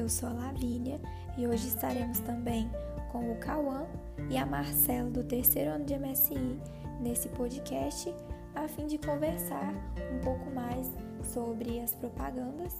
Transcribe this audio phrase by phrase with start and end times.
[0.00, 0.98] eu sou a Lavínia
[1.36, 2.70] e hoje estaremos também
[3.12, 3.86] com o Cauã
[4.30, 6.58] e a Marcela do terceiro ano de MSI
[7.02, 8.14] nesse podcast
[8.54, 9.74] a fim de conversar
[10.14, 10.90] um pouco mais
[11.22, 12.74] sobre as propagandas,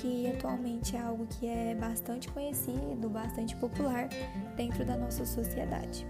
[0.00, 4.08] que atualmente é algo que é bastante conhecido, bastante popular
[4.56, 6.06] dentro da nossa sociedade.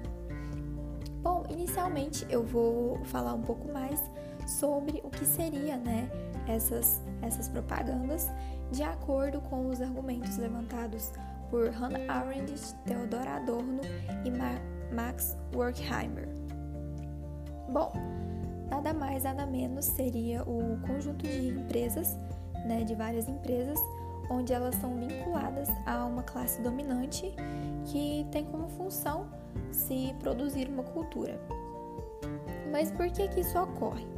[1.23, 4.01] Bom, inicialmente eu vou falar um pouco mais
[4.53, 6.09] sobre o que seria, né,
[6.47, 8.31] essas, essas propagandas,
[8.71, 11.13] de acordo com os argumentos levantados
[11.51, 13.81] por Hannah Arendt, Theodor Adorno
[14.25, 14.61] e Ma
[14.93, 16.29] Max Werkheimer.
[17.69, 17.93] Bom,
[18.69, 22.19] nada mais nada menos seria o conjunto de empresas,
[22.67, 23.79] né, de várias empresas,
[24.31, 27.35] onde elas são vinculadas a uma classe dominante
[27.87, 29.27] que tem como função
[29.71, 31.39] se produzir uma cultura.
[32.71, 34.12] Mas por que, que isso ocorre?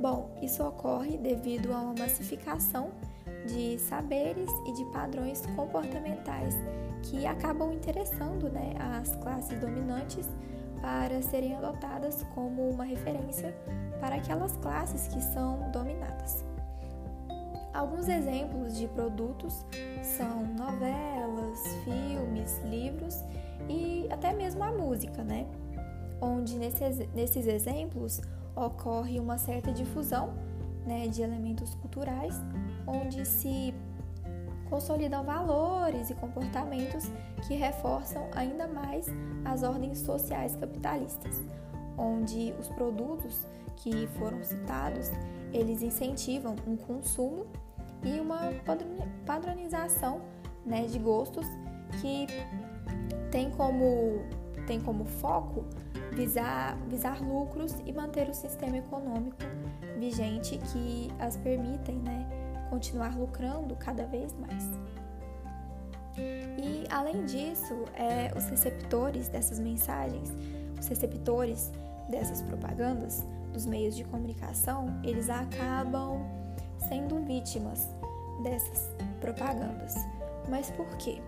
[0.00, 2.90] Bom, isso ocorre devido a uma massificação
[3.46, 6.54] de saberes e de padrões comportamentais
[7.02, 10.28] que acabam interessando né, as classes dominantes
[10.80, 13.56] para serem adotadas como uma referência
[14.00, 16.44] para aquelas classes que são dominadas.
[17.72, 19.64] Alguns exemplos de produtos
[20.02, 23.22] são novelas, filmes, livros
[23.68, 25.46] e até mesmo a música, né?
[26.20, 28.20] Onde nesses, nesses exemplos
[28.54, 30.34] ocorre uma certa difusão
[30.86, 32.34] né, de elementos culturais,
[32.86, 33.74] onde se
[34.68, 37.10] consolidam valores e comportamentos
[37.46, 39.06] que reforçam ainda mais
[39.44, 41.42] as ordens sociais capitalistas,
[41.96, 45.10] onde os produtos que foram citados,
[45.52, 47.46] eles incentivam um consumo
[48.02, 48.52] e uma
[49.24, 50.20] padronização
[50.64, 51.46] né, de gostos
[52.00, 52.26] que
[53.30, 54.20] tem como,
[54.66, 55.64] tem como foco
[56.12, 59.36] visar, visar lucros e manter o sistema econômico
[59.98, 62.26] vigente que as permitem né,
[62.70, 64.64] continuar lucrando cada vez mais.
[66.18, 70.34] E além disso, é, os receptores dessas mensagens,
[70.78, 71.70] os receptores
[72.08, 76.20] dessas propagandas dos meios de comunicação, eles acabam
[76.88, 77.88] sendo vítimas
[78.42, 79.94] dessas propagandas.
[80.48, 81.20] Mas por quê?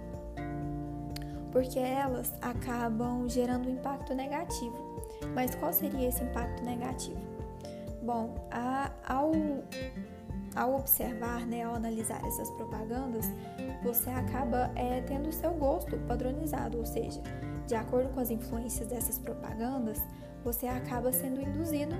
[1.52, 4.76] Porque elas acabam gerando um impacto negativo.
[5.34, 7.20] Mas qual seria esse impacto negativo?
[8.02, 9.32] Bom, a, ao,
[10.54, 13.26] ao observar, né, ao analisar essas propagandas,
[13.82, 17.20] você acaba é, tendo o seu gosto padronizado, ou seja,
[17.66, 20.00] de acordo com as influências dessas propagandas,
[20.42, 21.94] você acaba sendo induzido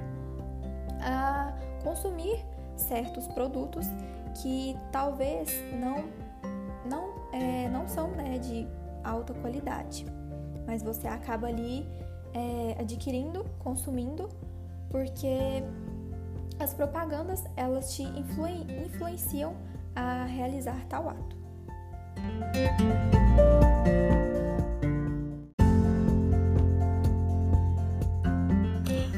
[1.00, 2.44] a consumir
[2.76, 3.86] certos produtos
[4.42, 6.04] que talvez não
[6.88, 8.66] não é, não são né, de
[9.04, 10.04] alta qualidade,
[10.66, 11.86] mas você acaba ali
[12.34, 14.28] é, adquirindo, consumindo,
[14.90, 15.62] porque
[16.58, 19.54] as propagandas elas te influen influenciam
[19.94, 21.36] a realizar tal ato.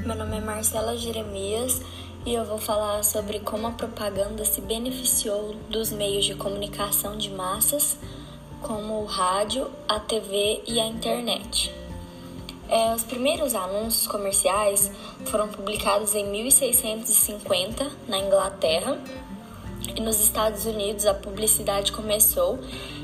[0.04, 1.80] Meu nome é Marcela Jeremias
[2.26, 7.30] e eu vou falar sobre como a propaganda se beneficiou dos meios de comunicação de
[7.30, 7.96] massas,
[8.60, 11.74] como o rádio, a TV e a internet.
[12.68, 14.90] É, os primeiros anúncios comerciais
[15.26, 18.96] foram publicados em 1650 na Inglaterra
[19.96, 22.60] e nos Estados Unidos a publicidade começou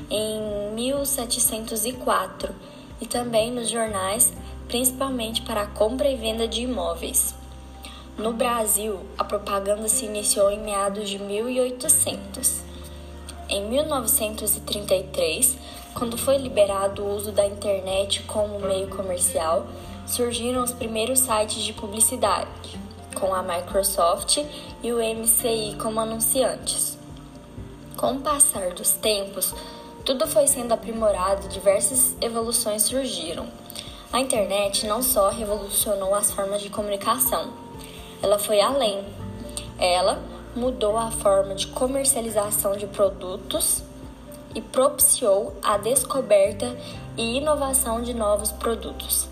[0.09, 2.55] em 1704
[3.01, 4.31] e também nos jornais,
[4.67, 7.35] principalmente para a compra e venda de imóveis.
[8.17, 12.66] No Brasil, a propaganda se iniciou em meados de 1800.
[13.49, 15.57] Em 1933,
[15.93, 19.65] quando foi liberado o uso da internet como meio comercial,
[20.05, 22.77] surgiram os primeiros sites de publicidade,
[23.15, 24.43] com a Microsoft
[24.83, 26.97] e o MCI como anunciantes.
[27.95, 29.55] Com o passar dos tempos,
[30.03, 33.47] tudo foi sendo aprimorado e diversas evoluções surgiram.
[34.11, 37.53] A internet não só revolucionou as formas de comunicação,
[38.21, 39.05] ela foi além.
[39.79, 40.21] Ela
[40.57, 43.83] mudou a forma de comercialização de produtos
[44.55, 46.75] e propiciou a descoberta
[47.15, 49.27] e inovação de novos produtos.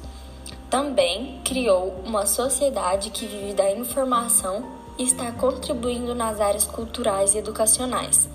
[0.70, 4.64] Também criou uma sociedade que vive da informação
[4.98, 8.30] e está contribuindo nas áreas culturais e educacionais.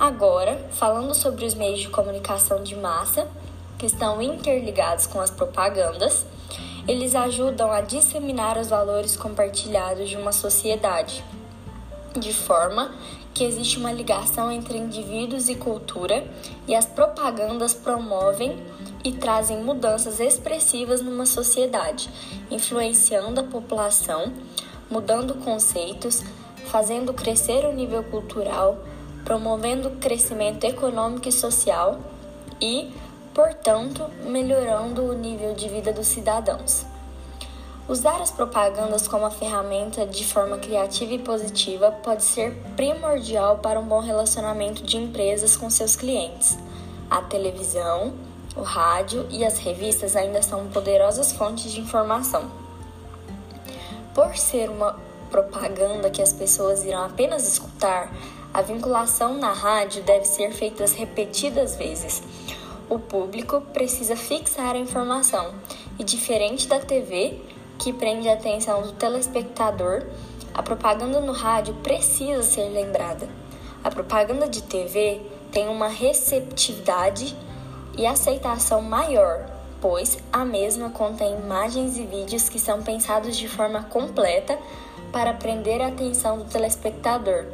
[0.00, 3.28] Agora, falando sobre os meios de comunicação de massa,
[3.76, 6.24] que estão interligados com as propagandas,
[6.86, 11.22] eles ajudam a disseminar os valores compartilhados de uma sociedade,
[12.16, 12.94] de forma
[13.34, 16.26] que existe uma ligação entre indivíduos e cultura
[16.66, 18.56] e as propagandas promovem
[19.04, 22.10] e trazem mudanças expressivas numa sociedade,
[22.50, 24.32] influenciando a população,
[24.90, 26.24] mudando conceitos,
[26.66, 28.78] fazendo crescer o nível cultural,
[29.24, 32.00] promovendo o crescimento econômico e social
[32.60, 32.92] e,
[33.32, 36.84] portanto, melhorando o nível de vida dos cidadãos.
[37.88, 43.80] Usar as propagandas como a ferramenta de forma criativa e positiva pode ser primordial para
[43.80, 46.58] um bom relacionamento de empresas com seus clientes.
[47.10, 48.12] A televisão,
[48.54, 52.50] o rádio e as revistas ainda são poderosas fontes de informação.
[54.14, 54.94] Por ser uma
[55.30, 58.12] propaganda que as pessoas irão apenas escutar,
[58.52, 62.22] a vinculação na rádio deve ser feita repetidas vezes.
[62.90, 65.54] O público precisa fixar a informação
[65.98, 67.47] e, diferente da TV,
[67.78, 70.02] que prende a atenção do telespectador,
[70.52, 73.28] a propaganda no rádio precisa ser lembrada.
[73.82, 75.20] A propaganda de TV
[75.52, 77.36] tem uma receptividade
[77.96, 79.46] e aceitação maior,
[79.80, 84.58] pois a mesma contém imagens e vídeos que são pensados de forma completa
[85.12, 87.46] para prender a atenção do telespectador.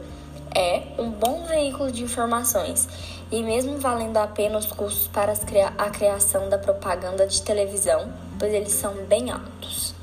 [0.54, 2.88] É um bom veículo de informações
[3.30, 5.32] e, mesmo valendo a pena os custos para
[5.76, 9.93] a criação da propaganda de televisão, pois eles são bem altos.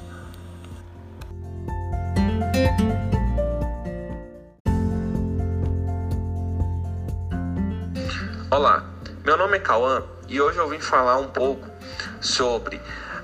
[8.49, 8.83] Olá,
[9.23, 11.65] meu nome é Cauã e hoje eu vim falar um pouco
[12.19, 12.81] sobre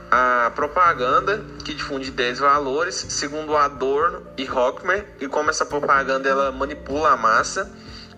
[0.09, 6.51] a propaganda que difunde 10 valores, segundo Adorno e Hockmer, e como essa propaganda ela
[6.51, 7.69] manipula a massa.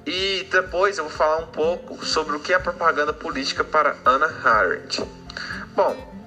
[0.05, 4.27] E depois eu vou falar um pouco sobre o que é propaganda política para Anna
[4.43, 5.03] Arendt.
[5.75, 6.18] Bom,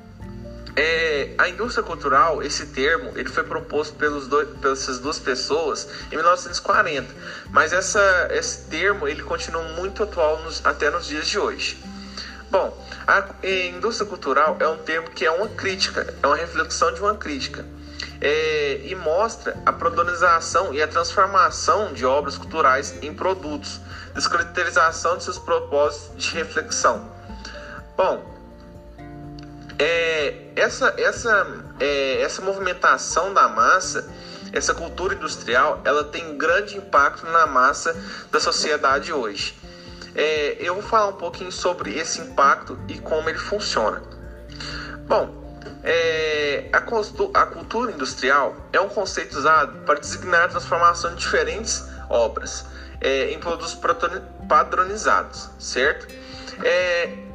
[0.74, 6.16] é, a indústria cultural, esse termo, ele foi proposto pelos dois, pelas duas pessoas em
[6.16, 7.14] 1940,
[7.50, 11.78] mas essa, esse termo ele continua muito atual nos, até nos dias de hoje.
[12.50, 17.00] Bom, a, indústria cultural é um termo que é uma crítica, é uma reflexão de
[17.00, 17.64] uma crítica.
[18.20, 23.80] É, e mostra a produzização e a transformação de obras culturais em produtos,
[24.14, 27.10] descaracterização de seus propósitos de reflexão.
[27.96, 28.31] Bom,
[29.78, 31.46] é, essa, essa,
[31.80, 34.08] é, essa movimentação da massa,
[34.52, 37.94] essa cultura industrial, ela tem grande impacto na massa
[38.30, 39.58] da sociedade hoje.
[40.14, 44.02] É, eu vou falar um pouquinho sobre esse impacto e como ele funciona.
[45.06, 45.42] Bom,
[45.82, 51.84] é, a, a, cultura industrial é um conceito usado para designar a transformação de diferentes
[52.08, 52.64] obras
[53.00, 53.76] é, em produtos
[54.48, 56.06] padronizados, certo?
[56.62, 57.31] É,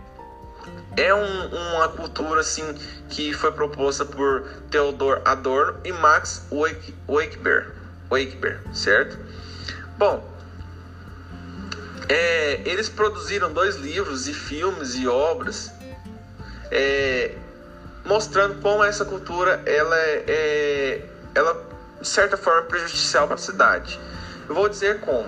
[0.98, 2.74] é um, uma cultura assim
[3.08, 6.46] que foi proposta por Theodor Adorno e Max
[7.08, 7.72] Wakeber
[8.74, 9.18] certo?
[9.98, 10.28] Bom,
[12.10, 15.72] é, eles produziram dois livros e filmes e obras
[16.72, 17.36] é,
[18.06, 21.06] mostrando como essa cultura ela é, é
[21.36, 21.68] ela
[22.02, 24.00] de certa forma prejudicial para a cidade.
[24.48, 25.28] Eu vou dizer como.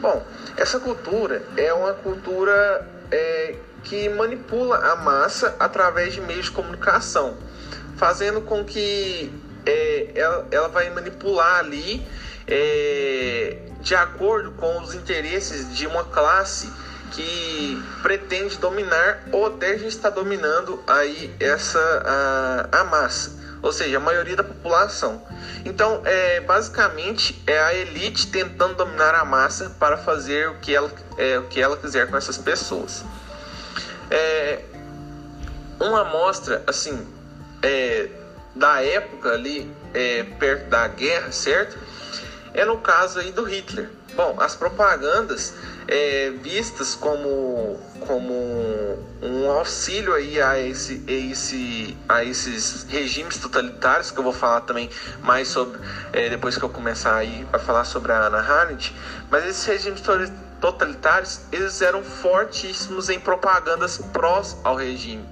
[0.00, 0.24] Bom,
[0.56, 7.36] essa cultura é uma cultura é, que manipula a massa através de meios de comunicação,
[7.96, 9.32] fazendo com que
[9.64, 12.06] é, ela, ela vai manipular ali
[12.46, 16.70] é, de acordo com os interesses de uma classe
[17.12, 21.78] que pretende dominar ou até já está dominando aí essa
[22.72, 25.22] a, a massa, ou seja, a maioria da população.
[25.64, 30.90] Então, é, basicamente, é a elite tentando dominar a massa para fazer o que ela,
[31.16, 33.04] é, o que ela quiser com essas pessoas.
[34.10, 34.62] É,
[35.80, 37.06] uma amostra, assim,
[37.62, 38.08] é,
[38.54, 41.78] da época ali, é, perto da guerra, certo?
[42.52, 43.90] É no caso aí do Hitler.
[44.14, 45.54] Bom, as propagandas
[45.88, 48.32] é, vistas como, como
[49.20, 54.60] um auxílio aí a, esse, a, esse, a esses regimes totalitários, que eu vou falar
[54.60, 54.88] também
[55.20, 55.80] mais sobre
[56.12, 58.94] é, depois que eu começar aí a falar sobre a Ana Arendt,
[59.28, 60.00] mas esses regimes
[60.64, 65.22] totalitários, eles eram fortíssimos em propagandas prós ao regime.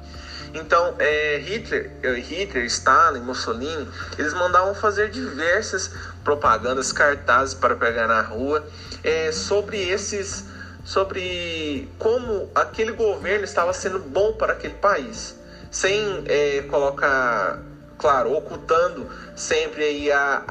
[0.53, 5.91] Então, é, Hitler, Hitler, Stalin, Mussolini, eles mandavam fazer diversas
[6.23, 8.63] propagandas, cartazes para pegar na rua
[9.03, 10.45] é, sobre esses,
[10.85, 15.35] sobre como aquele governo estava sendo bom para aquele país,
[15.71, 17.59] sem é, colocar
[18.03, 20.43] claro, ocultando sempre aí a,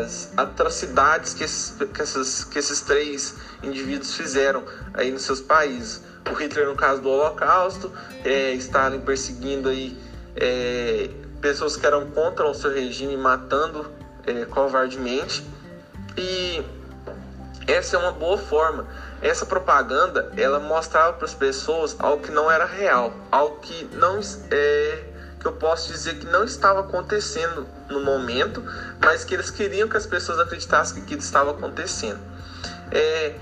[0.00, 6.02] as atrocidades que esses, que, esses, que esses três indivíduos fizeram aí nos seus países.
[6.30, 7.92] O Hitler no caso do Holocausto,
[8.24, 9.94] é, Stalin perseguindo aí
[10.34, 11.10] é,
[11.42, 13.92] pessoas que eram contra o seu regime, matando
[14.26, 15.46] é, covardemente.
[16.16, 16.64] E
[17.66, 18.86] essa é uma boa forma.
[19.20, 24.20] Essa propaganda ela mostrava para as pessoas algo que não era real, algo que não
[24.50, 25.13] é
[25.44, 28.64] que eu posso dizer que não estava acontecendo no momento,
[28.98, 32.18] mas que eles queriam que as pessoas acreditassem que aquilo estava acontecendo.
[32.90, 33.34] É,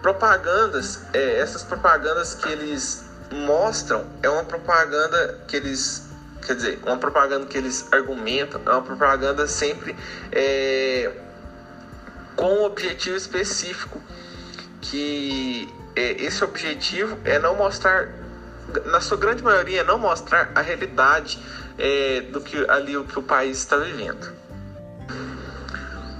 [0.00, 6.08] propagandas, é, essas propagandas que eles mostram é uma propaganda que eles
[6.46, 9.96] quer dizer, uma propaganda que eles argumentam, é uma propaganda sempre
[10.30, 11.10] é,
[12.36, 14.00] com um objetivo específico,
[14.80, 18.08] que é, esse objetivo é não mostrar,
[18.86, 21.38] na sua grande maioria, não mostrar a realidade
[21.78, 24.32] é, do que ali o que o país está vivendo.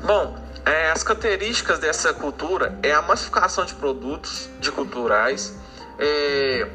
[0.04, 5.54] Bom, é, as características dessa cultura é a massificação de produtos de culturais,
[5.98, 6.68] é,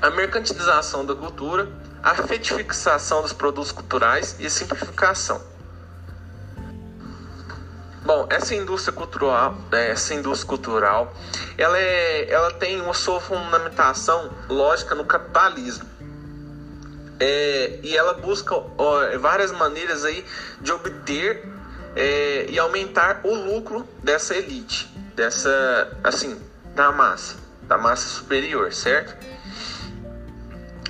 [0.00, 1.68] a mercantilização da cultura,
[2.02, 5.51] a fetificação dos produtos culturais e a simplificação.
[8.04, 11.14] Bom, essa indústria cultural, né, essa indústria cultural,
[11.56, 15.88] ela, é, ela tem uma sua fundamentação lógica no capitalismo.
[17.20, 20.24] É, e ela busca ó, várias maneiras aí
[20.60, 21.48] de obter
[21.94, 26.40] é, e aumentar o lucro dessa elite, dessa, assim,
[26.74, 27.36] da massa,
[27.68, 29.14] da massa superior, certo?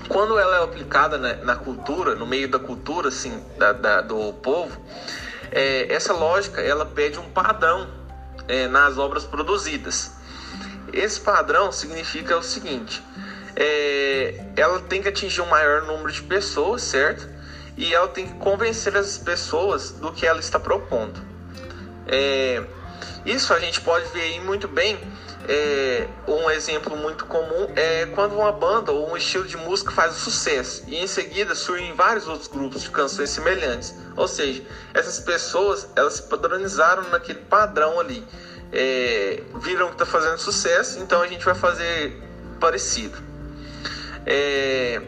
[0.08, 4.32] quando ela é aplicada na, na cultura, no meio da cultura, assim, da, da do
[4.34, 4.78] povo,
[5.52, 7.88] é, essa lógica ela pede um padrão
[8.48, 10.12] é, nas obras produzidas.
[10.92, 13.02] Esse padrão significa o seguinte:
[13.54, 17.28] é, ela tem que atingir um maior número de pessoas, certo?
[17.76, 21.20] E ela tem que convencer as pessoas do que ela está propondo.
[22.06, 22.62] É,
[23.24, 24.98] isso a gente pode ver muito bem
[25.48, 30.14] é, um exemplo muito comum é quando uma banda ou um estilo de música faz
[30.14, 33.94] sucesso e em seguida surgem vários outros grupos de canções semelhantes.
[34.16, 34.62] Ou seja,
[34.94, 38.24] essas pessoas elas se padronizaram naquele padrão ali,
[38.72, 42.22] é, viram que está fazendo sucesso, então a gente vai fazer
[42.60, 43.18] parecido.
[44.24, 45.02] É,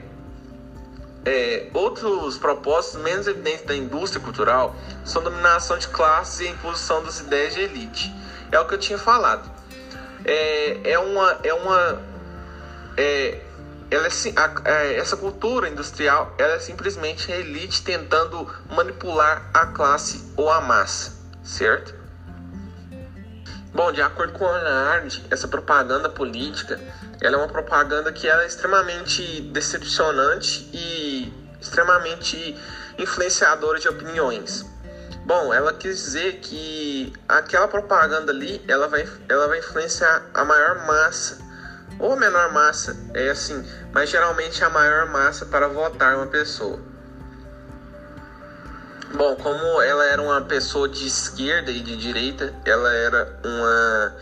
[1.25, 7.21] é, outros propósitos menos evidentes da indústria cultural são dominação de classes e imposição das
[7.21, 8.15] ideias de elite.
[8.53, 9.55] É o que eu tinha falado
[10.25, 11.39] é, é uma.
[11.43, 12.03] É uma
[12.97, 13.41] é,
[13.91, 19.67] ela é, a, é, essa cultura industrial ela é simplesmente a elite tentando manipular a
[19.67, 21.13] classe ou a massa,
[21.45, 21.95] certo?
[23.75, 26.79] Bom, de acordo com a Ana essa propaganda política
[27.21, 32.57] ela é uma propaganda que é extremamente decepcionante e extremamente
[32.99, 34.65] influenciadora de opiniões.
[35.25, 40.87] Bom, ela quis dizer que aquela propaganda ali, ela vai, ela vai influenciar a maior
[40.87, 41.39] massa
[41.99, 46.94] ou a menor massa, é assim, mas geralmente a maior massa para votar uma pessoa.
[49.15, 54.15] Bom, como ela era uma pessoa de esquerda e de direita, ela era uma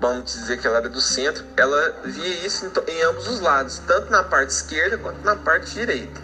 [0.00, 4.10] vamos dizer que ela era do centro, ela via isso em, ambos os lados, tanto
[4.10, 6.20] na parte esquerda quanto na parte direita.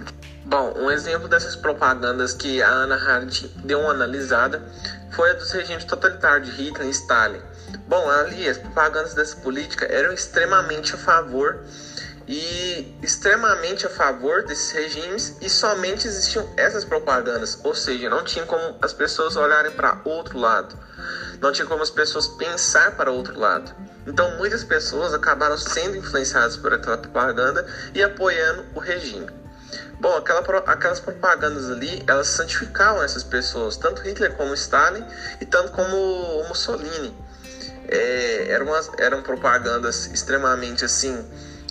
[0.46, 4.62] Bom, um exemplo dessas propagandas que a Ana Hart deu uma analisada
[5.10, 7.42] foi a dos regimes totalitários de Hitler e Stalin.
[7.86, 11.60] Bom, ali as propagandas dessa política eram extremamente a favor
[12.26, 18.46] e extremamente a favor desses regimes e somente existiam essas propagandas, ou seja, não tinha
[18.46, 20.78] como as pessoas olharem para outro lado,
[21.40, 23.74] não tinha como as pessoas pensar para outro lado.
[24.06, 29.28] Então muitas pessoas acabaram sendo influenciadas por aquela propaganda e apoiando o regime.
[30.00, 35.04] Bom, aquela, aquelas propagandas ali, elas santificavam essas pessoas, tanto Hitler como Stalin
[35.40, 37.16] e tanto como Mussolini.
[37.88, 41.24] É, eram, umas, eram propagandas extremamente assim,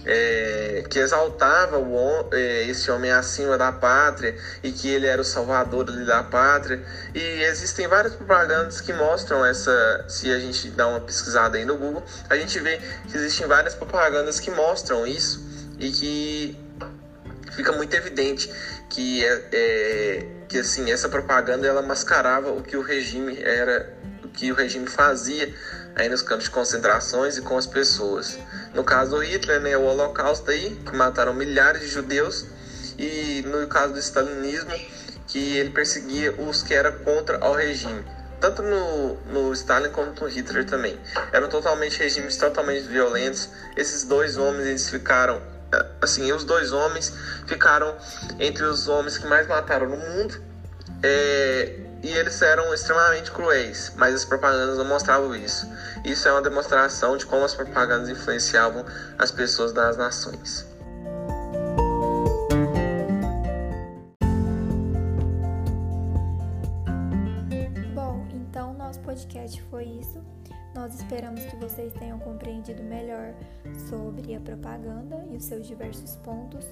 [0.05, 5.25] é, que exaltava o, é, esse homem acima da pátria e que ele era o
[5.25, 6.83] salvador da pátria.
[7.13, 10.05] E existem várias propagandas que mostram essa.
[10.07, 12.79] Se a gente dá uma pesquisada aí no Google, a gente vê
[13.09, 15.43] que existem várias propagandas que mostram isso
[15.79, 16.63] e que
[17.55, 18.49] fica muito evidente
[18.89, 23.93] que é, é, que assim essa propaganda ela mascarava o que o regime era
[24.23, 25.53] o que o regime fazia
[25.95, 28.37] aí nos campos de concentrações e com as pessoas
[28.73, 32.45] no caso Hitler né o Holocausto aí que mataram milhares de judeus
[32.97, 34.71] e no caso do stalinismo
[35.27, 38.03] que ele perseguia os que eram contra ao regime.
[38.39, 40.99] Tanto no, no Stalin quanto no Hitler também.
[41.31, 43.49] Eram totalmente regimes totalmente violentos.
[43.75, 45.41] Esses dois homens eles ficaram
[46.01, 47.11] assim, os dois homens
[47.47, 47.95] ficaram
[48.39, 50.41] entre os homens que mais mataram no mundo.
[51.01, 55.65] É, e eles eram extremamente cruéis, mas as propagandas não mostravam isso.
[56.03, 58.85] Isso é uma demonstração de como as propagandas influenciavam
[59.17, 60.67] as pessoas das nações.
[67.95, 70.21] Bom, então nosso podcast foi isso.
[70.75, 73.33] Nós esperamos que vocês tenham compreendido melhor
[73.87, 76.65] sobre a propaganda e os seus diversos pontos,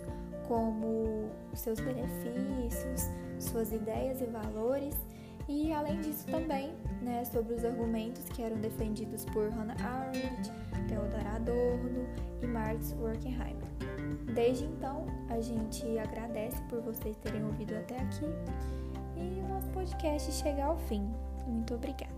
[0.47, 3.07] como seus benefícios,
[3.39, 4.95] suas ideias e valores.
[5.47, 10.51] E além disso também, né, sobre os argumentos que eram defendidos por Hannah Arendt,
[10.87, 12.07] Theodor Adorno
[12.41, 13.71] e Marx Horkheimer.
[14.33, 18.25] Desde então, a gente agradece por vocês terem ouvido até aqui
[19.17, 21.09] e o nosso podcast chega ao fim.
[21.45, 22.11] Muito obrigada.